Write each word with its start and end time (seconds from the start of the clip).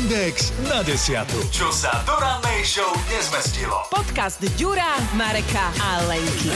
Index 0.00 0.48
na 0.64 0.80
desiatu. 0.80 1.36
Čo 1.52 1.68
sa 1.68 1.92
do 2.08 2.16
rannej 2.16 2.64
show 2.64 2.88
nezmestilo. 3.12 3.84
Podcast 3.92 4.40
Ďura, 4.56 4.96
Mareka 5.12 5.68
a 5.76 6.00
Lenky. 6.08 6.48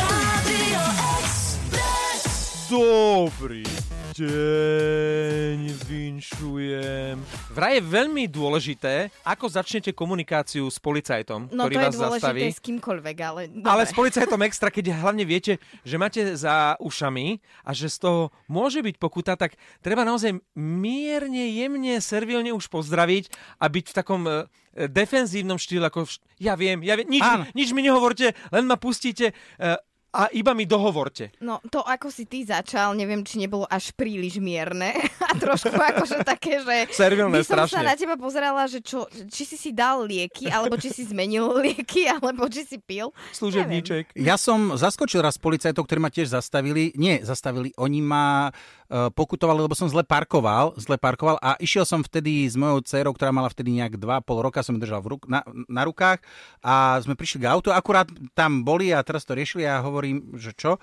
Dobrý 2.72 3.69
deň, 4.14 5.58
vinšujem. 5.82 7.16
Vraj 7.51 7.72
je 7.74 7.83
veľmi 7.83 8.24
dôležité, 8.26 9.10
ako 9.22 9.51
začnete 9.51 9.90
komunikáciu 9.90 10.71
s 10.71 10.79
policajtom, 10.79 11.51
No 11.51 11.67
ktorý 11.67 11.74
to 11.74 11.80
je 11.80 11.85
vás 11.85 11.94
dôležité 11.94 12.22
zastaví. 12.30 12.42
s 12.48 12.61
kýmkoľvek, 12.62 13.16
ale... 13.21 13.40
Ale 13.61 13.83
dobre. 13.83 13.90
s 13.90 13.92
policajtom 13.92 14.40
extra, 14.44 14.71
keď 14.71 14.94
hlavne 14.97 15.24
viete, 15.24 15.58
že 15.83 15.98
máte 15.98 16.23
za 16.33 16.79
ušami 16.79 17.38
a 17.61 17.74
že 17.74 17.91
z 17.91 17.98
toho 17.98 18.20
môže 18.47 18.79
byť 18.80 18.97
pokuta, 18.97 19.34
tak 19.34 19.59
treba 19.83 20.06
naozaj 20.06 20.38
mierne, 20.55 21.51
jemne, 21.51 21.98
servilne 21.98 22.55
už 22.55 22.70
pozdraviť 22.70 23.34
a 23.59 23.67
byť 23.67 23.84
v 23.84 23.95
takom 23.95 24.23
e, 24.25 24.47
defenzívnom 24.87 25.59
štýle, 25.59 25.91
ako 25.91 26.06
vš- 26.06 26.23
ja 26.39 26.55
viem, 26.55 26.78
ja 26.81 26.95
viem, 26.95 27.11
nič, 27.11 27.23
Áno. 27.23 27.51
nič 27.51 27.70
mi 27.70 27.83
nehovorte, 27.83 28.31
len 28.48 28.65
ma 28.65 28.78
pustíte 28.78 29.34
e, 29.59 29.75
a 30.15 30.31
iba 30.31 30.55
mi 30.55 30.63
dohovorte. 30.63 31.35
No 31.43 31.59
to, 31.67 31.83
ako 31.83 32.07
si 32.07 32.31
ty 32.31 32.47
začal, 32.47 32.95
neviem, 32.95 33.27
či 33.27 33.43
nebolo 33.43 33.67
až 33.67 33.91
príliš 33.99 34.39
mierne 34.39 34.95
a 35.29 35.35
trošku 35.35 35.75
akože 35.75 36.23
také, 36.23 36.63
že... 36.63 36.95
Servilné 36.95 37.43
by 37.43 37.47
som 37.47 37.67
strašne. 37.67 37.83
sa 37.83 37.83
na 37.83 37.99
teba 37.99 38.15
pozerala, 38.15 38.63
že 38.71 38.79
čo, 38.79 39.11
či 39.27 39.43
si 39.43 39.59
si 39.59 39.75
dal 39.75 40.07
lieky, 40.07 40.47
alebo 40.47 40.79
či 40.79 40.95
si 40.95 41.03
zmenil 41.03 41.51
lieky, 41.67 42.07
alebo 42.07 42.47
či 42.47 42.63
si 42.63 42.79
pil. 42.79 43.11
Služebníček. 43.35 44.15
Ja 44.15 44.39
som 44.39 44.79
zaskočil 44.79 45.19
raz 45.19 45.35
policajtov, 45.35 45.83
ktorí 45.83 45.99
ma 45.99 46.15
tiež 46.15 46.31
zastavili. 46.31 46.95
Nie, 46.95 47.27
zastavili. 47.27 47.75
Oni 47.75 47.99
ma 47.99 48.55
e, 48.87 49.11
pokutovali, 49.11 49.67
lebo 49.67 49.75
som 49.75 49.91
zle 49.91 50.07
parkoval, 50.07 50.79
zle 50.79 50.95
parkoval 50.95 51.43
a 51.43 51.59
išiel 51.59 51.83
som 51.83 52.07
vtedy 52.07 52.47
s 52.47 52.55
mojou 52.55 52.79
dcerou, 52.87 53.11
ktorá 53.11 53.35
mala 53.35 53.51
vtedy 53.51 53.75
nejak 53.75 53.99
2,5 53.99 54.47
roka, 54.47 54.62
som 54.62 54.79
ju 54.79 54.81
držal 54.87 55.03
v 55.03 55.19
ruk, 55.19 55.27
na, 55.27 55.43
na 55.67 55.83
rukách 55.83 56.23
a 56.62 57.03
sme 57.03 57.19
prišli 57.19 57.43
k 57.43 57.51
autu, 57.51 57.75
akurát 57.75 58.06
tam 58.39 58.62
boli 58.62 58.95
a 58.95 59.03
teraz 59.03 59.27
to 59.27 59.34
riešili 59.34 59.67
a 59.67 59.81
ja 59.81 59.84
hovorím, 60.05 60.36
že 60.36 60.52
čo? 60.52 60.77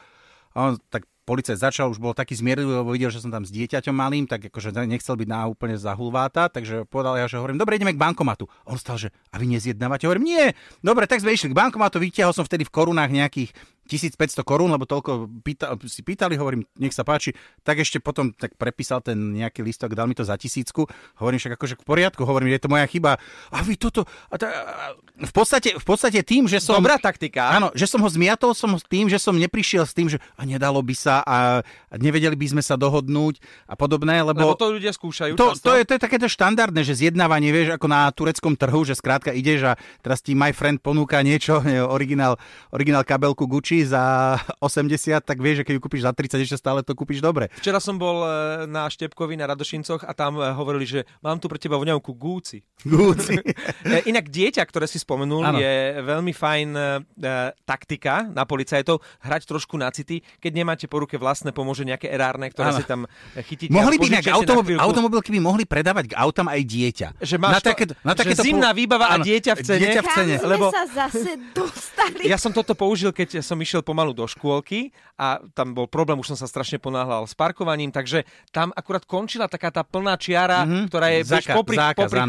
A 0.58 0.74
on 0.74 0.82
tak 0.90 1.06
policajt 1.22 1.62
začal, 1.62 1.88
už 1.94 2.02
bol 2.02 2.18
taký 2.18 2.34
zmierlivý, 2.34 2.82
lebo 2.82 2.92
videl, 2.92 3.14
že 3.14 3.22
som 3.22 3.30
tam 3.32 3.46
s 3.46 3.54
dieťaťom 3.54 3.94
malým, 3.94 4.26
tak 4.26 4.52
akože 4.52 4.74
nechcel 4.84 5.16
byť 5.16 5.30
na 5.30 5.48
úplne 5.48 5.78
zahulváta, 5.78 6.50
takže 6.50 6.84
povedal 6.90 7.22
ja, 7.22 7.30
že 7.30 7.38
hovorím, 7.38 7.62
dobre, 7.62 7.78
ideme 7.78 7.94
k 7.94 8.02
bankomatu. 8.02 8.50
On 8.68 8.76
stal, 8.76 8.98
že 8.98 9.14
a 9.32 9.38
vy 9.38 9.48
nezjednávate? 9.56 10.10
Hovorím, 10.10 10.28
nie. 10.28 10.46
Dobre, 10.82 11.06
tak 11.06 11.22
sme 11.22 11.32
išli 11.32 11.54
k 11.54 11.56
bankomatu, 11.56 12.02
vytiahol 12.02 12.34
som 12.34 12.44
vtedy 12.44 12.66
v 12.66 12.74
korunách 12.74 13.14
nejakých 13.14 13.54
1500 13.92 14.48
korún, 14.48 14.72
lebo 14.72 14.88
toľko 14.88 15.28
pýta, 15.44 15.76
si 15.92 16.00
pýtali, 16.00 16.40
hovorím, 16.40 16.64
nech 16.80 16.96
sa 16.96 17.04
páči, 17.04 17.36
tak 17.68 17.84
ešte 17.84 18.00
potom 18.00 18.32
tak 18.32 18.56
prepísal 18.56 19.04
ten 19.04 19.20
nejaký 19.36 19.60
listok, 19.60 19.92
dal 19.92 20.08
mi 20.08 20.16
to 20.16 20.24
za 20.24 20.40
tisícku, 20.40 20.88
hovorím 21.20 21.44
však 21.44 21.60
akože 21.60 21.76
v 21.76 21.84
poriadku, 21.84 22.24
hovorím, 22.24 22.56
je 22.56 22.62
to 22.64 22.72
moja 22.72 22.88
chyba. 22.88 23.20
A 23.52 23.58
vy 23.60 23.76
toto... 23.76 24.08
A 24.32 24.40
ta, 24.40 24.48
a 24.48 24.86
v, 25.20 25.34
podstate, 25.36 25.76
v 25.76 25.86
podstate 25.86 26.24
tým, 26.24 26.48
že 26.48 26.64
som... 26.64 26.80
Dobrá 26.80 26.96
taktika. 26.96 27.52
Áno, 27.52 27.68
že 27.76 27.86
som 27.86 28.00
ho 28.00 28.08
zmiatol 28.08 28.56
som 28.56 28.72
tým, 28.80 29.12
že 29.12 29.20
som 29.20 29.36
neprišiel 29.36 29.84
s 29.84 29.92
tým, 29.92 30.08
že 30.08 30.18
a 30.40 30.48
nedalo 30.48 30.80
by 30.80 30.96
sa 30.96 31.20
a, 31.26 31.62
a 31.92 31.96
nevedeli 32.00 32.34
by 32.38 32.48
sme 32.58 32.64
sa 32.64 32.80
dohodnúť 32.80 33.44
a 33.68 33.76
podobné, 33.76 34.24
Lebo 34.24 34.54
lebo... 34.54 34.58
to 34.58 34.72
ľudia 34.72 34.94
skúšajú 34.96 35.34
to, 35.36 35.48
často. 35.54 35.66
to, 35.68 35.72
je, 35.78 35.84
to 35.84 35.94
je 35.98 36.02
takéto 36.02 36.28
štandardné, 36.30 36.82
že 36.86 36.94
zjednávanie, 36.98 37.50
vieš, 37.52 37.76
ako 37.76 37.88
na 37.90 38.08
tureckom 38.14 38.54
trhu, 38.56 38.82
že 38.86 38.96
skrátka 38.96 39.34
ideš 39.34 39.74
a 39.74 39.74
teraz 40.00 40.24
ti 40.24 40.38
my 40.38 40.54
friend 40.56 40.80
ponúka 40.80 41.20
niečo, 41.22 41.60
originál, 41.98 42.38
originál 42.72 43.04
kabelku 43.04 43.46
Gucci 43.50 43.81
za 43.86 44.38
80, 44.60 45.22
tak 45.22 45.38
vieš, 45.38 45.64
že 45.64 45.66
keď 45.68 45.74
ju 45.78 45.82
kúpiš 45.82 46.04
za 46.06 46.12
30, 46.14 46.44
ešte 46.46 46.58
stále 46.58 46.82
to 46.82 46.94
kúpiš 46.94 47.22
dobre. 47.22 47.50
Včera 47.60 47.82
som 47.82 47.98
bol 47.98 48.24
e, 48.24 48.30
na 48.70 48.88
Štepkovi 48.88 49.38
na 49.38 49.50
Radošincoch 49.50 50.06
a 50.06 50.12
tam 50.14 50.38
e, 50.38 50.50
hovorili, 50.54 50.86
že 50.86 51.00
mám 51.22 51.38
tu 51.38 51.52
pre 51.52 51.58
teba 51.58 51.78
voňavku 51.78 52.14
Gúci. 52.16 52.64
Gucci. 52.84 53.38
E, 53.84 54.08
Inak 54.08 54.28
dieťa, 54.28 54.62
ktoré 54.64 54.86
si 54.86 54.96
spomenul, 54.96 55.42
Áno. 55.44 55.58
je 55.58 55.74
veľmi 56.00 56.32
fajn 56.32 56.70
e, 56.70 56.80
e, 56.80 57.32
taktika 57.62 58.24
na 58.26 58.44
policajtov, 58.44 59.02
hrať 59.20 59.42
trošku 59.44 59.74
na 59.74 59.90
city. 59.90 60.22
Keď 60.38 60.52
nemáte 60.54 60.86
po 60.86 61.00
ruke 61.00 61.16
vlastné, 61.16 61.50
pomôže 61.52 61.82
nejaké 61.82 62.08
erárne, 62.08 62.48
ktoré 62.48 62.70
Áno. 62.70 62.78
si 62.78 62.84
tam 62.84 63.00
e, 63.04 63.42
chytíte. 63.42 63.70
Mohli 63.70 63.96
a 63.96 64.00
by 64.00 64.08
nejak 64.12 64.28
na 64.28 64.34
automobil, 64.34 64.76
chvíľku. 64.76 64.86
automobilky 64.86 65.30
by 65.30 65.42
mohli 65.42 65.64
predávať 65.64 66.06
k 66.08 66.16
autám 66.16 66.48
aj 66.48 66.62
dieťa. 66.64 67.08
Že 67.20 67.36
máš 67.38 67.52
na 67.52 67.60
to- 67.60 67.70
takéto, 67.70 67.94
na 68.00 68.12
že 68.12 68.18
takéto 68.18 68.42
zimná 68.42 68.70
výbava 68.72 69.06
a 69.08 69.14
Áno, 69.18 69.24
dieťa 69.24 69.52
v 69.52 69.62
cene. 69.62 69.82
Dieťa 69.82 70.02
v 70.02 70.10
cene. 70.12 70.36
sme 70.38 70.48
lebo- 70.48 70.70
sa 70.70 70.84
zase 70.88 71.30
dostali? 71.58 72.24
Ja 72.24 72.38
som 72.38 72.52
toto 72.52 72.72
použil, 72.72 73.10
keď 73.10 73.42
som 73.42 73.58
išiel 73.58 73.82
pomalu 73.82 74.14
do 74.14 74.24
škôlky 74.24 74.90
a 75.16 75.38
tam 75.50 75.74
bol 75.74 75.86
problém, 75.86 76.16
už 76.16 76.32
som 76.32 76.40
sa 76.40 76.46
strašne 76.46 76.78
ponáhľal 76.78 77.26
s 77.26 77.34
parkovaním, 77.34 77.90
takže 77.90 78.24
tam 78.50 78.72
akurát 78.72 79.04
končila 79.04 79.46
taká 79.46 79.70
tá 79.70 79.82
plná 79.82 80.16
čiara, 80.16 80.64
Mhm. 80.64 80.88
ktorá 80.88 81.08
je 81.10 81.20
Zákaz- 81.26 81.56
popri, 81.56 81.76
zákaz, 81.76 82.06
popri 82.06 82.20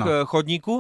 áno. 0.43 0.45
chodníku. 0.45 0.75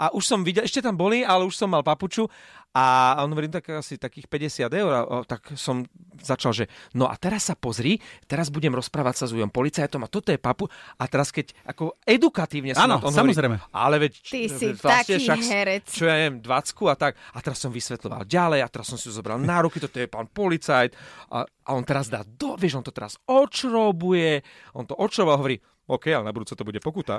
A 0.00 0.10
už 0.16 0.24
som 0.24 0.40
videl, 0.42 0.64
ešte 0.64 0.80
tam 0.80 0.96
boli, 0.96 1.22
ale 1.22 1.44
už 1.44 1.54
som 1.54 1.68
mal 1.68 1.84
papuču 1.84 2.26
a 2.72 3.20
on 3.20 3.28
hovorí, 3.28 3.52
tak 3.52 3.68
asi 3.68 4.00
takých 4.00 4.24
50 4.32 4.72
eur. 4.72 4.92
A, 4.96 5.00
tak 5.28 5.52
som 5.60 5.84
začal, 6.16 6.56
že 6.56 6.64
no 6.96 7.04
a 7.04 7.14
teraz 7.20 7.52
sa 7.52 7.54
pozri, 7.54 8.00
teraz 8.24 8.48
budem 8.48 8.72
rozprávať 8.72 9.14
sa 9.20 9.24
s 9.28 9.36
ujom 9.36 9.52
policajtom 9.52 10.00
a 10.00 10.08
toto 10.08 10.32
je 10.32 10.40
papu. 10.40 10.64
A 10.96 11.04
teraz 11.04 11.28
keď 11.28 11.52
ako 11.68 12.00
edukatívne 12.08 12.72
som 12.72 12.88
Áno, 12.88 13.04
on 13.04 13.12
samozrejme. 13.12 13.60
Hovorí, 13.60 13.76
ale 13.76 13.96
veď... 14.08 14.12
Ty 14.24 14.40
si 14.48 14.66
veď 14.72 14.76
vlastne 14.80 14.88
taký 14.88 15.14
však, 15.20 15.38
herec. 15.52 15.84
Čo 15.92 16.04
ja 16.08 16.14
neviem, 16.16 16.38
20 16.40 16.48
a 16.88 16.96
tak. 16.96 17.12
A 17.36 17.38
teraz 17.44 17.58
som 17.60 17.70
vysvetľoval 17.70 18.22
ďalej 18.24 18.60
a 18.64 18.68
teraz 18.72 18.86
som 18.88 18.96
si 18.96 19.12
zobral 19.12 19.36
na 19.36 19.60
ruky, 19.60 19.76
toto 19.76 20.00
je 20.00 20.08
pán 20.08 20.24
policajt. 20.32 20.96
A, 21.28 21.44
a 21.44 21.70
on 21.76 21.84
teraz 21.84 22.08
dá 22.08 22.24
do, 22.24 22.56
vieš, 22.56 22.80
on 22.80 22.86
to 22.88 22.94
teraz 22.96 23.20
očrobuje. 23.28 24.40
On 24.72 24.88
to 24.88 24.96
očroboval, 24.96 25.44
hovorí, 25.44 25.60
OK, 25.84 26.08
ale 26.08 26.22
na 26.22 26.30
budúce 26.30 26.54
to 26.54 26.62
bude 26.62 26.78
pokuta. 26.78 27.18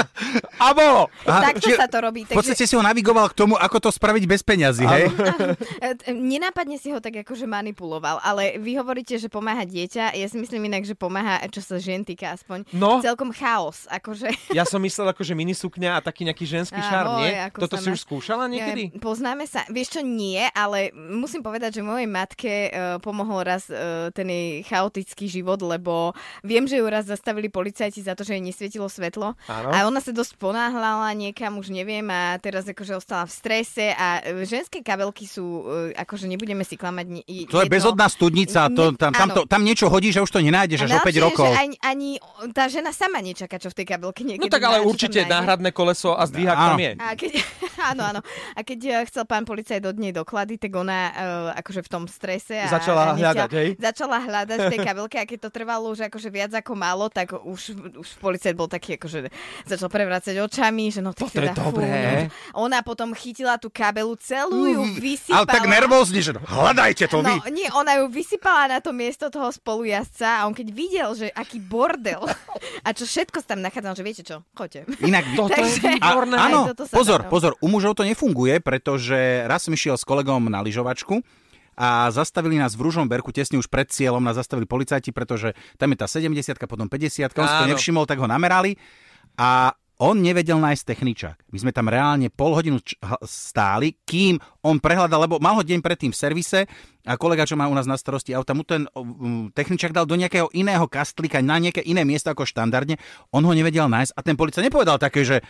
a 0.64 0.72
bolo! 0.72 1.12
Aha, 1.24 1.52
Takto 1.52 1.68
čiže 1.68 1.76
sa 1.76 1.86
to 1.86 2.00
robí. 2.00 2.24
V 2.24 2.32
podstate 2.32 2.64
si 2.64 2.72
ho 2.72 2.80
navigoval 2.80 3.28
k 3.28 3.36
tomu, 3.36 3.54
ako 3.54 3.76
to 3.78 3.90
spraviť 3.92 4.24
bez 4.24 4.40
peňazí, 4.40 4.88
hej? 4.88 5.04
E, 5.78 6.10
Nenápadne 6.10 6.76
si 6.76 6.88
ho 6.88 6.98
tak 6.98 7.20
akože 7.20 7.44
manipuloval, 7.44 8.18
ale 8.20 8.56
vy 8.56 8.76
hovoríte, 8.76 9.14
že 9.14 9.28
pomáha 9.28 9.62
dieťa. 9.62 10.16
Ja 10.16 10.26
si 10.26 10.36
myslím 10.36 10.66
inak, 10.66 10.82
že 10.82 10.96
pomáha, 10.96 11.44
čo 11.48 11.60
sa 11.60 11.76
žien 11.76 12.00
týka 12.00 12.32
aspoň, 12.32 12.64
No. 12.72 13.04
celkom 13.04 13.30
chaos. 13.30 13.84
Akože, 13.86 14.32
Ja 14.58 14.64
som 14.64 14.80
myslel 14.80 15.12
ako, 15.12 15.20
že 15.20 15.36
minisukňa 15.36 15.96
a 15.96 16.04
taký 16.04 16.24
nejaký 16.24 16.48
ženský 16.48 16.80
šarm, 16.80 17.14
Ahoj, 17.14 17.22
nie? 17.22 17.32
Toto 17.52 17.76
si 17.76 17.88
má- 17.88 17.94
už 17.94 18.00
skúšala 18.00 18.48
niekedy? 18.48 18.90
Ja, 18.90 18.98
poznáme 18.98 19.44
sa. 19.44 19.68
Vieš 19.68 19.98
čo, 19.98 20.02
nie, 20.02 20.40
ale 20.52 20.88
musím 20.96 21.44
povedať, 21.44 21.78
že 21.78 21.82
mojej 21.84 22.08
matke 22.08 22.52
uh, 22.66 22.96
pomohol 22.98 23.44
raz 23.44 23.68
uh, 23.68 24.08
ten 24.10 24.24
jej 24.24 24.64
chaotický 24.64 25.28
život, 25.28 25.60
lebo 25.60 26.16
viem, 26.40 26.64
že 26.64 26.80
ju 26.80 26.86
raz 26.88 27.04
zastavili 27.04 27.52
policajti 27.52 27.99
za 28.02 28.16
to, 28.16 28.24
že 28.24 28.36
jej 28.36 28.44
nesvietilo 28.44 28.88
svetlo. 28.88 29.36
Áno. 29.46 29.68
A 29.70 29.84
ona 29.84 30.00
sa 30.00 30.10
dosť 30.10 30.36
ponáhľala 30.36 31.12
niekam, 31.14 31.56
už 31.56 31.70
neviem, 31.70 32.04
a 32.08 32.36
teraz 32.40 32.66
akože 32.66 32.96
ostala 32.96 33.24
v 33.24 33.32
strese 33.32 33.92
a 33.92 34.20
e, 34.24 34.44
ženské 34.44 34.80
kabelky 34.80 35.24
sú, 35.24 35.64
e, 35.64 35.96
akože 35.96 36.26
nebudeme 36.26 36.64
si 36.64 36.74
klamať. 36.74 37.06
ni- 37.06 37.24
To 37.48 37.60
je 37.60 37.68
jedno. 37.68 37.74
bezodná 37.76 38.06
studnica, 38.08 38.66
to, 38.72 38.92
tam, 38.96 39.12
tam, 39.12 39.28
to, 39.30 39.40
tam 39.46 39.62
niečo 39.62 39.86
hodíš 39.86 40.18
a 40.18 40.24
už 40.24 40.30
to 40.30 40.40
nenájdeš 40.40 40.88
až 40.88 40.96
o 40.96 41.00
5 41.00 41.04
najlepšie 41.04 41.20
je, 41.20 41.26
rokov. 41.26 41.46
Že 41.46 41.58
ani, 41.60 41.76
ani 41.80 42.10
tá 42.56 42.64
žena 42.72 42.90
sama 42.90 43.20
nečaká, 43.20 43.56
čo 43.60 43.68
v 43.68 43.76
tej 43.82 43.86
kabelke 43.96 44.22
niekedy 44.24 44.48
No 44.48 44.52
tak 44.52 44.64
ale 44.64 44.80
určite 44.80 45.22
náhradné 45.24 45.70
koleso 45.70 46.16
a 46.16 46.24
zdvíhak 46.26 46.56
Áno. 46.56 46.66
tam 46.74 46.80
je. 46.80 46.92
A 46.96 47.08
keď, 47.14 47.30
áno, 47.94 48.02
áno. 48.16 48.20
A 48.56 48.60
keď 48.64 48.78
eh, 48.88 49.04
chcel 49.08 49.24
pán 49.28 49.44
policajt 49.44 49.82
od 49.84 49.96
nej 50.00 50.12
doklady, 50.14 50.56
tak 50.56 50.72
ona 50.74 50.98
uh, 51.10 51.14
akože 51.60 51.80
v 51.84 51.88
tom 51.88 52.04
strese 52.08 52.56
a, 52.56 52.68
Začala 52.70 53.12
a 53.12 53.16
hľadať, 53.16 53.50
hej? 53.52 53.68
Začala 53.76 54.18
hľadať 54.22 54.58
v 54.60 54.72
tej 54.72 54.80
kabelke 54.80 55.16
a 55.20 55.24
keď 55.28 55.38
to 55.46 55.50
trvalo 55.50 55.92
už 55.92 56.08
akože 56.08 56.28
viac 56.30 56.52
ako 56.54 56.72
málo, 56.76 57.06
tak 57.12 57.34
už, 57.34 57.76
už 57.80 58.08
policajt 58.20 58.54
bol 58.54 58.68
taký 58.68 59.00
akože 59.00 59.32
začal 59.64 59.88
prevrácať 59.88 60.36
očami, 60.38 60.92
že 60.92 61.00
no 61.00 61.10
tak 61.10 61.32
je 61.32 61.40
teda 61.40 61.52
fú, 61.52 61.72
dobré. 61.72 62.28
no. 62.28 62.62
Ona 62.68 62.84
potom 62.84 63.10
chytila 63.12 63.56
tú 63.56 63.72
kabelu, 63.72 64.12
celú 64.20 64.68
ju 64.68 64.82
vysypala. 65.00 65.42
Ale 65.42 65.46
tak 65.48 65.64
nervózne, 65.66 66.20
že 66.20 66.32
hľadajte 66.36 67.04
to 67.08 67.24
vy. 67.24 67.34
No 67.40 67.48
nie, 67.48 67.68
ona 67.72 67.98
ju 67.98 68.06
vysypala 68.06 68.68
na 68.68 68.78
to 68.78 68.92
miesto 68.92 69.32
toho 69.32 69.48
spolujazca 69.50 70.42
a 70.42 70.46
on 70.46 70.52
keď 70.52 70.68
videl, 70.70 71.10
že 71.16 71.26
aký 71.32 71.58
bordel 71.58 72.20
a 72.86 72.88
čo 72.92 73.08
všetko 73.08 73.40
sa 73.42 73.56
tam 73.56 73.64
nachádzalo, 73.64 73.94
že 73.96 74.04
viete 74.04 74.22
čo, 74.22 74.44
choďte. 74.52 74.84
Inak, 75.00 75.24
Toto 75.38 75.56
je 75.56 75.64
Takže- 75.64 75.90
výborné. 75.96 76.36
A, 76.36 76.44
áno, 76.46 76.60
Aj 76.66 76.70
toto 76.76 76.84
sa 76.84 76.94
pozor, 76.94 77.20
dá, 77.22 77.26
no. 77.26 77.32
pozor, 77.32 77.52
u 77.58 77.66
mužov 77.66 77.96
to 77.96 78.04
nefunguje, 78.04 78.60
pretože 78.60 79.46
raz 79.48 79.64
som 79.64 79.72
išiel 79.72 79.96
s 79.96 80.04
kolegom 80.04 80.50
na 80.50 80.60
lyžovačku 80.60 81.22
a 81.80 82.12
zastavili 82.12 82.60
nás 82.60 82.76
v 82.76 82.84
Ružomberku, 82.84 83.32
tesne 83.32 83.56
už 83.56 83.72
pred 83.72 83.88
cieľom 83.88 84.20
nás 84.20 84.36
zastavili 84.36 84.68
policajti, 84.68 85.16
pretože 85.16 85.56
tam 85.80 85.96
je 85.96 85.96
tá 85.96 86.04
70 86.04 86.60
potom 86.68 86.92
50 86.92 87.32
on 87.40 87.48
si 87.48 87.56
to 87.56 87.70
nevšimol, 87.72 88.04
tak 88.04 88.20
ho 88.20 88.28
namerali 88.28 88.76
a 89.40 89.72
on 90.00 90.16
nevedel 90.16 90.56
nájsť 90.56 90.84
techničák. 90.88 91.36
My 91.52 91.58
sme 91.60 91.72
tam 91.76 91.92
reálne 91.92 92.32
pol 92.32 92.56
hodinu 92.56 92.80
č- 92.80 92.96
stáli, 93.20 94.00
kým 94.08 94.40
on 94.64 94.80
prehľadal, 94.80 95.28
lebo 95.28 95.36
mal 95.36 95.60
ho 95.60 95.64
deň 95.64 95.84
predtým 95.84 96.12
v 96.12 96.16
servise 96.16 96.64
a 97.04 97.20
kolega, 97.20 97.44
čo 97.44 97.56
má 97.56 97.68
u 97.68 97.76
nás 97.76 97.84
na 97.84 98.00
starosti 98.00 98.32
auta, 98.32 98.56
mu 98.56 98.64
ten 98.64 98.88
techničák 99.52 99.92
dal 99.92 100.08
do 100.08 100.16
nejakého 100.16 100.48
iného 100.56 100.88
kastlíka, 100.88 101.44
na 101.44 101.60
nejaké 101.60 101.84
iné 101.84 102.04
miesto 102.08 102.32
ako 102.32 102.48
štandardne. 102.48 102.96
On 103.28 103.44
ho 103.44 103.52
nevedel 103.52 103.92
nájsť 103.92 104.16
a 104.16 104.20
ten 104.24 104.40
policajt 104.40 104.64
nepovedal 104.72 104.96
také, 104.96 105.20
že 105.20 105.44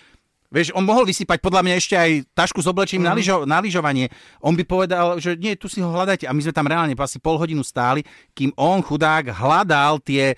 Vieš, 0.51 0.75
on 0.75 0.83
mohol 0.83 1.07
vysypať 1.07 1.39
podľa 1.39 1.63
mňa 1.63 1.75
ešte 1.79 1.95
aj 1.95 2.11
tašku 2.35 2.59
s 2.59 2.67
oblečením 2.67 3.07
mm. 3.07 3.11
na, 3.11 3.15
lyžo, 3.15 3.37
na 3.47 3.59
lyžovanie. 3.63 4.11
On 4.43 4.51
by 4.51 4.67
povedal, 4.67 5.23
že 5.23 5.39
nie, 5.39 5.55
tu 5.55 5.71
si 5.71 5.79
ho 5.79 5.87
hľadajte. 5.87 6.27
A 6.27 6.35
my 6.35 6.43
sme 6.43 6.51
tam 6.51 6.67
reálne 6.67 6.99
asi 6.99 7.23
pol 7.23 7.39
hodinu 7.39 7.63
stáli, 7.63 8.03
kým 8.35 8.51
on, 8.59 8.83
chudák, 8.83 9.31
hľadal 9.31 10.03
tie, 10.03 10.35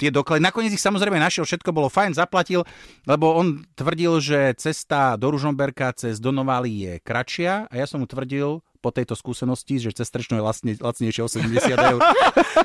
tie 0.00 0.08
doklady. 0.08 0.40
Nakoniec 0.40 0.72
ich 0.72 0.80
samozrejme 0.80 1.20
našiel, 1.20 1.44
všetko 1.44 1.76
bolo 1.76 1.92
fajn, 1.92 2.16
zaplatil, 2.16 2.64
lebo 3.04 3.36
on 3.36 3.68
tvrdil, 3.76 4.16
že 4.24 4.56
cesta 4.56 5.20
do 5.20 5.28
Ružomberka 5.28 5.92
cez 5.92 6.16
Donovali 6.24 6.88
je 6.88 6.92
kratšia 7.04 7.68
a 7.68 7.72
ja 7.76 7.84
som 7.84 8.00
mu 8.00 8.08
tvrdil, 8.08 8.64
po 8.80 8.88
tejto 8.88 9.12
skúsenosti, 9.12 9.76
že 9.76 9.92
cez 9.92 10.08
Strečnú 10.08 10.40
je 10.40 10.44
lacne, 10.44 10.72
lacnejšie 10.80 11.20
80 11.20 11.76
eur. 11.92 12.00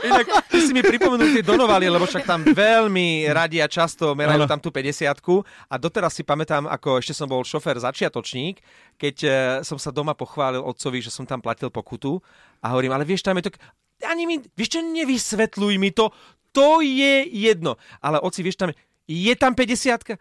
Inak 0.02 0.26
ty 0.48 0.58
si 0.64 0.72
mi 0.72 0.80
pripomenul 0.80 1.36
tie 1.36 1.44
Donovali, 1.44 1.92
lebo 1.92 2.08
však 2.08 2.24
tam 2.24 2.48
veľmi 2.48 3.28
radi 3.36 3.60
a 3.60 3.68
často 3.68 4.16
merajú 4.16 4.48
tam 4.48 4.64
tú 4.64 4.72
50 4.72 5.12
a 5.68 5.76
doteraz 5.76 6.16
si 6.16 6.24
pamätám, 6.24 6.72
ako 6.72 7.04
ešte 7.04 7.12
som 7.12 7.28
bol 7.28 7.44
šofér 7.44 7.78
začiatočník, 7.84 8.64
keď 8.96 9.16
e, 9.22 9.30
som 9.68 9.76
sa 9.76 9.92
doma 9.92 10.16
pochválil 10.16 10.64
otcovi, 10.64 11.04
že 11.04 11.12
som 11.12 11.28
tam 11.28 11.44
platil 11.44 11.68
pokutu. 11.68 12.24
A 12.64 12.72
hovorím, 12.72 12.96
ale 12.96 13.04
vieš, 13.04 13.22
tam 13.22 13.36
je 13.38 13.52
to... 13.52 13.60
Ani 14.08 14.24
mi, 14.24 14.40
vieš 14.56 14.80
čo, 14.80 14.82
nevysvetľuj 14.82 15.74
mi 15.76 15.92
to, 15.92 16.10
to 16.56 16.80
je 16.80 17.28
jedno. 17.28 17.76
Ale 18.00 18.24
oci, 18.24 18.40
vieš, 18.40 18.56
tam 18.56 18.72
je 19.06 19.34
tam 19.36 19.52
50 19.52 20.16
e, 20.16 20.18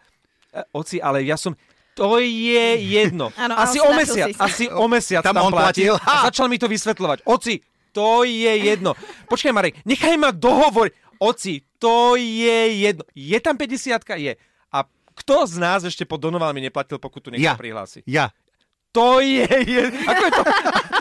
Oci, 0.74 1.02
ale 1.02 1.26
ja 1.26 1.34
som, 1.34 1.54
to 1.94 2.18
je 2.18 2.66
jedno. 2.82 3.30
Ano, 3.38 3.54
asi, 3.54 3.78
o 3.78 3.90
mesiac, 3.94 4.34
asi 4.38 4.66
o 4.66 4.86
mesiac 4.90 5.22
tam, 5.22 5.38
tam 5.38 5.46
on 5.46 5.52
platil. 5.54 5.94
A 6.02 6.26
začal 6.26 6.50
mi 6.50 6.58
to 6.58 6.66
vysvetľovať. 6.66 7.22
Oci, 7.24 7.62
to 7.94 8.26
je 8.26 8.52
jedno. 8.58 8.98
Počkaj, 9.30 9.52
Marek, 9.54 9.74
nechaj 9.86 10.18
ma 10.18 10.34
dohovoriť. 10.34 10.92
Oci, 11.22 11.62
to 11.78 12.18
je 12.18 12.82
jedno. 12.82 13.06
Je 13.14 13.38
tam 13.38 13.54
50 13.54 13.94
Je. 14.18 14.34
A 14.74 14.78
kto 15.14 15.46
z 15.46 15.56
nás 15.62 15.86
ešte 15.86 16.02
pod 16.02 16.18
Donovalmi 16.18 16.58
neplatil 16.58 16.98
pokutu, 16.98 17.30
nech 17.30 17.40
ja. 17.40 17.54
prihlási. 17.54 18.02
Ja. 18.04 18.34
To 18.94 19.18
je, 19.18 19.46
je 19.46 19.82
ako 19.90 20.22
je 20.22 20.32
to, 20.34 20.42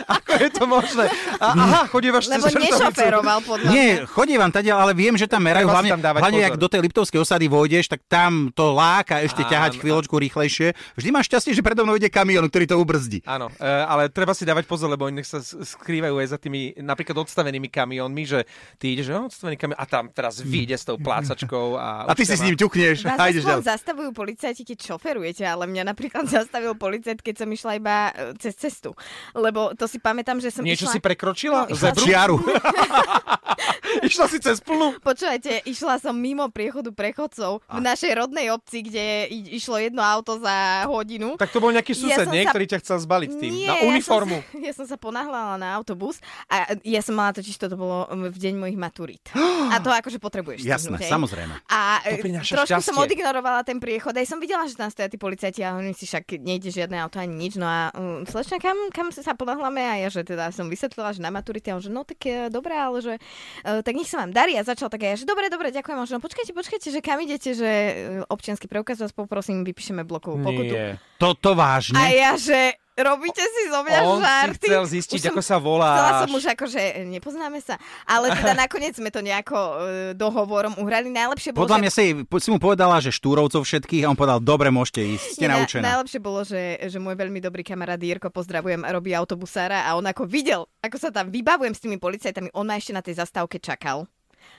ako 0.06 0.32
je 0.36 0.48
to 0.52 0.64
možné? 0.68 1.04
A, 1.40 1.46
aha, 1.52 1.80
chodívaš 1.88 2.28
Lebo 2.28 2.46
nešoferoval 2.48 3.38
podľa 3.44 3.68
Nie, 3.72 4.04
chodívam 4.04 4.50
tady, 4.52 4.68
ale 4.70 4.92
viem, 4.92 5.16
že 5.16 5.24
tam 5.24 5.42
merajú, 5.44 5.66
hlavne, 5.68 5.90
tam 5.98 6.14
hlavne 6.20 6.42
ak 6.44 6.56
do 6.60 6.68
tej 6.68 6.80
Liptovskej 6.84 7.20
osady 7.20 7.46
vojdeš, 7.48 7.90
tak 7.90 8.04
tam 8.06 8.52
to 8.52 8.72
láka 8.72 9.24
ešte 9.24 9.42
Áno. 9.44 9.50
ťahať 9.50 9.72
chvíľočku 9.80 10.14
rýchlejšie. 10.14 10.76
Vždy 10.96 11.08
máš 11.10 11.32
šťastie, 11.32 11.52
že 11.56 11.62
predo 11.64 11.82
mnou 11.88 11.96
ide 11.96 12.12
kamión, 12.12 12.44
ktorý 12.46 12.64
to 12.68 12.76
ubrzdí. 12.76 13.24
Áno, 13.24 13.48
e, 13.56 13.64
ale 13.64 14.12
treba 14.12 14.36
si 14.36 14.44
dávať 14.44 14.68
pozor, 14.68 14.92
lebo 14.92 15.08
oni 15.08 15.24
sa 15.24 15.40
skrývajú 15.42 16.20
aj 16.20 16.28
za 16.34 16.38
tými 16.38 16.76
napríklad 16.80 17.24
odstavenými 17.24 17.72
kamiónmi, 17.72 18.22
že 18.28 18.44
ty 18.76 18.94
ideš, 18.94 19.12
no, 19.12 19.26
odstavený 19.28 19.56
kamión 19.56 19.78
a 19.80 19.86
tam 19.88 20.12
teraz 20.12 20.40
vyjde 20.44 20.76
s 20.76 20.84
tou 20.84 20.96
plácačkou. 21.00 21.76
A, 21.80 22.08
a 22.08 22.12
ty 22.12 22.28
si 22.28 22.36
s 22.36 22.44
ním 22.44 22.56
ťukneš. 22.58 23.08
Vás 23.08 23.64
zastavujú 23.64 24.12
policajti, 24.12 24.62
keď 24.62 24.94
šoferujete, 24.94 25.42
ale 25.44 25.64
mňa 25.66 25.82
napríklad 25.90 26.28
zastavil 26.36 26.76
policajt, 26.76 27.20
keď 27.20 27.34
som 27.44 27.48
išla 27.48 27.72
iba 27.78 27.96
e, 28.10 28.36
cez 28.38 28.54
cestu. 28.56 28.92
Lebo 29.32 29.72
to 29.74 29.88
si 29.94 30.02
pamätám, 30.02 30.42
že 30.42 30.50
som 30.50 30.66
Niečo 30.66 30.90
išla... 30.90 30.94
si 30.98 30.98
prekročila? 30.98 31.70
No, 31.70 31.78
Zebru? 31.78 32.02
Čiaru. 32.02 32.36
išla 34.08 34.26
si 34.30 34.38
cez 34.40 34.58
plnú? 34.64 34.98
Počúvajte, 35.00 35.64
išla 35.68 36.00
som 36.00 36.16
mimo 36.16 36.48
priechodu 36.48 36.90
prechodcov 36.90 37.60
v 37.66 37.80
našej 37.80 38.12
rodnej 38.16 38.50
obci, 38.50 38.84
kde 38.84 39.28
išlo 39.54 39.78
jedno 39.78 40.00
auto 40.00 40.40
za 40.40 40.88
hodinu. 40.88 41.36
Tak 41.36 41.52
to 41.52 41.60
bol 41.60 41.70
nejaký 41.70 41.92
sused, 41.92 42.16
ja 42.16 42.28
nie? 42.28 42.44
Sa... 42.44 42.52
ktorý 42.52 42.66
ťa 42.70 42.78
chcel 42.80 42.96
zbaliť 43.04 43.30
tým. 43.38 43.52
Nie, 43.52 43.68
na 43.68 43.74
uniformu. 43.86 44.40
Ja 44.40 44.44
som, 44.44 44.58
sa, 44.58 44.64
ja 44.64 44.72
som 44.72 44.86
sa 44.90 44.96
ponáhľala 44.96 45.54
na 45.60 45.68
autobus 45.76 46.18
a 46.48 46.76
ja 46.82 47.00
som 47.04 47.16
mala 47.16 47.36
totiž, 47.36 47.54
to 47.56 47.76
bolo 47.76 48.08
v 48.10 48.36
deň 48.36 48.54
mojich 48.58 48.78
maturít. 48.78 49.24
a 49.74 49.76
to 49.80 49.92
akože 49.92 50.18
potrebuješ. 50.18 50.64
Jasné, 50.64 50.96
stihnúť, 50.98 51.12
samozrejme. 51.12 51.54
A 51.68 52.00
trošku 52.04 52.66
šťastie. 52.66 52.88
som 52.92 52.96
odignorovala 53.00 53.66
ten 53.66 53.78
priechod. 53.78 54.14
Aj 54.16 54.26
som 54.26 54.38
videla, 54.40 54.64
že 54.68 54.78
tam 54.78 54.88
stojí 54.88 55.10
tí 55.10 55.18
policajti 55.20 55.60
a 55.64 55.76
oni 55.76 55.92
si 55.92 56.08
však 56.08 56.40
nejde 56.40 56.70
žiadne 56.70 56.96
auto 57.00 57.20
ani 57.20 57.34
nič. 57.34 57.56
No 57.60 57.66
a 57.66 57.90
um, 57.94 58.24
slečna, 58.24 58.60
kam, 58.60 58.76
kam 58.90 59.10
sa 59.10 59.34
ponáhľame? 59.34 59.82
A 59.82 59.94
ja, 60.06 60.08
že 60.08 60.22
teda 60.26 60.50
som 60.50 60.68
vysvetlila, 60.70 61.14
že 61.16 61.20
na 61.24 61.30
maturite, 61.32 61.72
a 61.72 61.78
on, 61.78 61.82
že 61.82 61.90
no 61.92 62.02
tak 62.06 62.20
je 62.22 62.38
dobré, 62.48 62.76
ale 62.76 62.98
že 63.00 63.14
uh, 63.18 63.73
tak 63.80 63.96
nech 63.96 64.06
sa 64.06 64.22
vám 64.22 64.30
darí. 64.36 64.54
A 64.54 64.62
začal 64.62 64.92
tak 64.92 65.02
aj 65.02 65.10
ja, 65.10 65.16
že 65.18 65.26
dobre, 65.26 65.48
dobre, 65.48 65.72
ďakujem. 65.72 65.96
A 65.98 66.04
že 66.04 66.14
no 66.14 66.22
počkajte, 66.22 66.52
počkajte, 66.52 66.88
že 66.92 67.00
kam 67.00 67.18
idete, 67.24 67.56
že 67.56 67.70
uh, 67.72 67.94
občiansky 68.30 68.68
preukaz 68.68 69.00
vás 69.00 69.10
poprosím, 69.10 69.64
vypíšeme 69.64 70.04
blokovú 70.06 70.44
pokutu. 70.44 70.74
Nie. 70.76 71.00
Toto 71.16 71.56
vážne? 71.56 71.98
A 71.98 72.12
ja, 72.12 72.30
že 72.38 72.76
Robíte 72.94 73.42
si 73.42 73.62
zo 73.74 73.82
mňa 73.82 73.98
On 74.06 74.22
žarty. 74.22 74.54
si 74.54 74.70
chcel 74.70 74.84
zistiť, 74.86 75.20
som, 75.26 75.30
ako 75.34 75.42
sa 75.42 75.56
volá. 75.58 75.90
Chcela 75.98 76.12
som 76.22 76.32
už 76.38 76.44
ako, 76.54 76.64
že 76.70 76.82
nepoznáme 77.10 77.58
sa. 77.58 77.74
Ale 78.06 78.30
teda 78.30 78.54
nakoniec 78.62 78.94
sme 78.94 79.10
to 79.10 79.18
nejako 79.18 79.58
uh, 79.58 79.76
dohovorom 80.14 80.78
uhrali. 80.78 81.10
Najlepšie 81.10 81.50
bolo, 81.50 81.66
Podľa 81.66 81.82
mňa 81.82 81.90
že... 81.90 81.96
si, 81.98 82.04
si 82.22 82.48
mu 82.54 82.62
povedala, 82.62 83.02
že 83.02 83.10
štúrovcov 83.10 83.66
všetkých 83.66 84.06
a 84.06 84.14
on 84.14 84.18
povedal, 84.18 84.38
dobre, 84.38 84.70
môžete 84.70 85.02
ísť, 85.10 85.26
ste 85.34 85.46
na, 85.50 85.58
naučená. 85.58 85.82
Najlepšie 85.82 86.20
bolo, 86.22 86.46
že, 86.46 86.78
že 86.86 87.02
môj 87.02 87.18
veľmi 87.18 87.42
dobrý 87.42 87.66
kamarát 87.66 87.98
Jirko, 87.98 88.30
pozdravujem, 88.30 88.86
robí 88.86 89.10
autobusára 89.10 89.90
a 89.90 89.98
on 89.98 90.06
ako 90.06 90.30
videl, 90.30 90.70
ako 90.78 90.94
sa 90.94 91.10
tam 91.10 91.34
vybavujem 91.34 91.74
s 91.74 91.82
tými 91.82 91.98
policajtami, 91.98 92.54
on 92.54 92.62
ma 92.62 92.78
ešte 92.78 92.94
na 92.94 93.02
tej 93.02 93.18
zastávke 93.18 93.58
čakal 93.58 94.06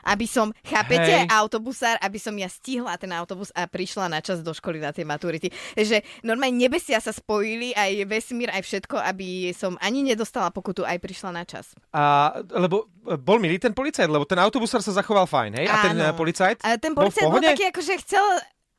aby 0.06 0.30
som, 0.30 0.54
chápete, 0.62 1.26
Hej. 1.26 1.30
autobusár, 1.34 1.98
aby 2.00 2.22
som 2.22 2.32
ja 2.38 2.46
stihla 2.46 2.94
ten 3.02 3.10
autobus 3.10 3.50
a 3.58 3.66
prišla 3.66 4.06
na 4.06 4.22
čas 4.22 4.46
do 4.46 4.54
školy 4.54 4.78
na 4.78 4.94
tie 4.94 5.02
maturity. 5.02 5.50
Takže 5.74 6.06
normálne 6.22 6.56
nebesia 6.56 7.02
sa 7.02 7.10
spojili, 7.10 7.74
aj 7.74 8.06
vesmír, 8.06 8.54
aj 8.54 8.62
všetko, 8.62 9.02
aby 9.02 9.50
som 9.58 9.74
ani 9.82 10.06
nedostala 10.06 10.54
pokutu, 10.54 10.86
aj 10.86 11.02
prišla 11.02 11.30
na 11.34 11.44
čas. 11.44 11.74
A, 11.90 12.34
lebo 12.54 12.86
e, 13.04 13.18
bol 13.18 13.42
milý 13.42 13.58
ten 13.58 13.74
policajt, 13.74 14.08
lebo 14.08 14.30
ten 14.30 14.38
autobusár 14.38 14.86
sa 14.86 14.94
zachoval 14.94 15.26
fajn, 15.26 15.52
hej? 15.58 15.68
A 15.68 15.76
ten 15.82 15.98
e, 15.98 16.06
policajt? 16.14 16.58
A 16.62 16.78
ten 16.78 16.94
policajt 16.94 17.26
bol, 17.26 17.42
bol 17.42 17.44
taký, 17.44 17.74
akože 17.74 17.94
chcel 18.06 18.26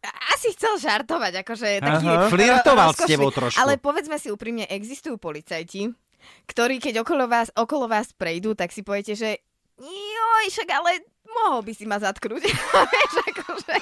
asi 0.07 0.55
chcel 0.55 0.79
žartovať, 0.79 1.43
akože 1.43 1.69
taký... 1.83 2.07
Flirtoval 2.31 2.95
s 2.95 3.01
tebou 3.03 3.31
trošku. 3.35 3.59
Ale 3.59 3.75
povedzme 3.81 4.15
si 4.23 4.31
úprimne, 4.31 4.69
existujú 4.71 5.19
policajti, 5.19 5.91
ktorí 6.47 6.79
keď 6.79 7.03
okolo 7.03 7.27
vás, 7.27 7.51
okolo 7.55 7.91
vás 7.91 8.11
prejdú, 8.15 8.55
tak 8.55 8.71
si 8.71 8.87
poviete, 8.87 9.19
že 9.19 9.46
joj, 9.81 10.45
však 10.49 10.69
ale 10.73 11.05
mohol 11.27 11.61
by 11.63 11.73
si 11.77 11.85
ma 11.85 12.01
zatknúť. 12.01 12.43
akože, 13.33 13.75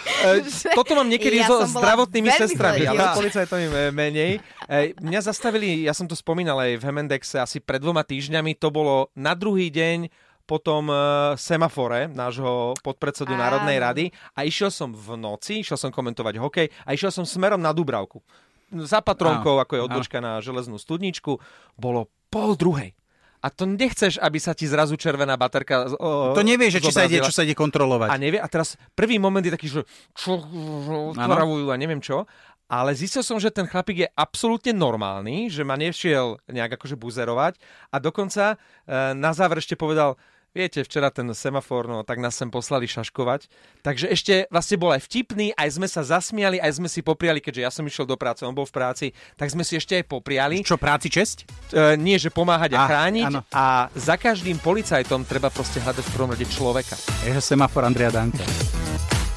že... 0.48 0.68
Toto 0.74 0.92
mám 0.98 1.06
niekedy 1.06 1.40
ja 1.40 1.48
so 1.48 1.64
zdravotnými 1.68 2.30
sestrami, 2.34 2.88
ale 2.88 3.14
policajtami 3.14 3.66
menej. 3.94 4.42
E, 4.66 4.96
mňa 4.98 5.20
zastavili, 5.30 5.86
ja 5.86 5.94
som 5.94 6.10
to 6.10 6.18
spomínal 6.18 6.58
aj 6.58 6.80
v 6.80 6.82
Hemendexe, 6.82 7.38
asi 7.38 7.62
pred 7.62 7.78
dvoma 7.78 8.02
týždňami, 8.02 8.58
to 8.58 8.68
bolo 8.74 9.12
na 9.14 9.32
druhý 9.38 9.70
deň 9.70 10.10
po 10.44 10.60
tom 10.60 10.92
uh, 10.92 11.32
semafore 11.40 12.04
nášho 12.04 12.76
podpredsedu 12.84 13.32
Áno. 13.32 13.40
Národnej 13.40 13.80
rady 13.80 14.04
a 14.36 14.44
išiel 14.44 14.68
som 14.68 14.92
v 14.92 15.16
noci, 15.16 15.64
išiel 15.64 15.80
som 15.80 15.88
komentovať 15.88 16.36
hokej 16.36 16.66
a 16.84 16.92
išiel 16.92 17.08
som 17.08 17.24
smerom 17.24 17.64
na 17.64 17.72
Dubravku. 17.72 18.20
Za 18.68 19.00
patronkou, 19.00 19.56
ako 19.56 19.72
je 19.72 19.84
odbočka 19.88 20.20
na 20.20 20.44
železnú 20.44 20.76
studničku, 20.76 21.40
bolo 21.80 22.12
pol 22.28 22.60
druhej 22.60 22.92
a 23.44 23.52
to 23.52 23.68
nechceš, 23.68 24.16
aby 24.24 24.40
sa 24.40 24.56
ti 24.56 24.64
zrazu 24.64 24.96
červená 24.96 25.36
baterka 25.36 25.84
o, 26.00 26.32
To 26.32 26.40
nevieš, 26.40 26.80
či 26.80 26.88
sa 26.88 27.04
ide, 27.04 27.20
čo 27.20 27.28
sa 27.28 27.44
ide 27.44 27.52
kontrolovať. 27.52 28.08
A 28.08 28.16
nevie, 28.16 28.40
a 28.40 28.48
teraz 28.48 28.80
prvý 28.96 29.20
moment 29.20 29.44
je 29.44 29.52
taký, 29.52 29.68
že 29.68 29.84
čo 30.16 30.40
otvoravujú 31.12 31.68
a 31.68 31.76
neviem 31.76 32.00
čo. 32.00 32.24
Ale 32.64 32.96
zistil 32.96 33.20
som, 33.20 33.36
že 33.36 33.52
ten 33.52 33.68
chlapík 33.68 34.08
je 34.08 34.08
absolútne 34.16 34.72
normálny, 34.72 35.52
že 35.52 35.60
ma 35.60 35.76
nešiel 35.76 36.40
nejak 36.48 36.80
akože 36.80 36.96
buzerovať 36.96 37.60
a 37.92 38.00
dokonca 38.00 38.56
e, 38.56 38.56
na 39.12 39.36
záver 39.36 39.60
ešte 39.60 39.76
povedal, 39.76 40.16
Viete, 40.54 40.86
včera 40.86 41.10
ten 41.10 41.26
semafor, 41.34 41.90
no 41.90 42.06
tak 42.06 42.22
nás 42.22 42.38
sem 42.38 42.46
poslali 42.46 42.86
šaškovať. 42.86 43.50
Takže 43.82 44.06
ešte 44.06 44.46
vlastne 44.54 44.78
bol 44.78 44.94
aj 44.94 45.02
vtipný, 45.10 45.50
aj 45.58 45.82
sme 45.82 45.90
sa 45.90 46.06
zasmiali, 46.06 46.62
aj 46.62 46.78
sme 46.78 46.86
si 46.86 47.02
popriali, 47.02 47.42
keďže 47.42 47.62
ja 47.66 47.74
som 47.74 47.82
išiel 47.82 48.06
do 48.06 48.14
práce, 48.14 48.46
on 48.46 48.54
bol 48.54 48.62
v 48.62 48.70
práci, 48.70 49.10
tak 49.34 49.50
sme 49.50 49.66
si 49.66 49.74
ešte 49.74 49.98
aj 49.98 50.06
popriali. 50.06 50.62
Čo, 50.62 50.78
práci 50.78 51.10
česť? 51.10 51.42
E, 51.74 51.98
nie, 51.98 52.14
že 52.22 52.30
pomáhať 52.30 52.78
a, 52.78 52.86
a 52.86 52.86
chrániť. 52.86 53.34
Áno. 53.34 53.42
A 53.50 53.90
za 53.98 54.14
každým 54.14 54.62
policajtom 54.62 55.26
treba 55.26 55.50
proste 55.50 55.82
hľadať 55.82 56.06
v 56.06 56.12
prvom 56.14 56.30
rade 56.30 56.46
človeka. 56.46 56.94
Je 57.26 57.34
semafor 57.34 57.82
Andrea 57.82 58.14
Danka. 58.14 58.46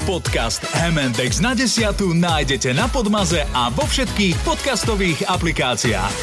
Podcast 0.05 0.69
MNDX 0.77 1.41
na 1.41 1.57
desiatu 1.57 2.13
nájdete 2.13 2.77
na 2.77 2.85
Podmaze 2.93 3.41
a 3.57 3.73
vo 3.73 3.89
všetkých 3.89 4.37
podcastových 4.45 5.25
aplikáciách. 5.33 6.13